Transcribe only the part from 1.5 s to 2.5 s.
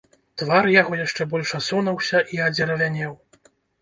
асунуўся і